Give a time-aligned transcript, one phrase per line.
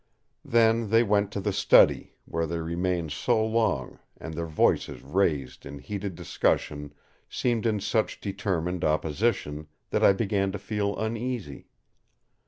[0.43, 5.63] Then they went to the study, where they remained so long, and their voices raised
[5.63, 6.95] in heated discussion
[7.29, 11.67] seemed in such determined opposition, that I began to feel uneasy.